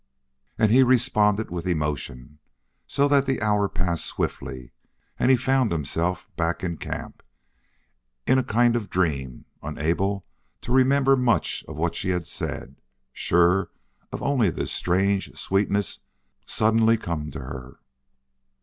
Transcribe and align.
And 0.57 0.71
he 0.71 0.81
responded 0.81 1.51
with 1.51 1.67
emotion, 1.67 2.39
so 2.87 3.07
that 3.07 3.27
the 3.27 3.39
hour 3.39 3.69
passed 3.69 4.03
swiftly, 4.03 4.71
and 5.19 5.29
he 5.29 5.37
found 5.37 5.71
himself 5.71 6.27
back 6.35 6.63
in 6.63 6.77
camp, 6.79 7.21
in 8.25 8.39
a 8.39 8.43
kind 8.43 8.75
of 8.75 8.89
dream, 8.89 9.45
unable 9.61 10.25
to 10.61 10.71
remember 10.71 11.15
much 11.15 11.63
of 11.67 11.75
what 11.75 11.93
she 11.93 12.09
had 12.09 12.25
said, 12.25 12.81
sure 13.13 13.69
only 14.11 14.47
of 14.47 14.55
this 14.55 14.71
strange 14.71 15.37
sweetness 15.37 15.99
suddenly 16.47 16.97
come 16.97 17.29
to 17.29 17.39
her. 17.41 17.77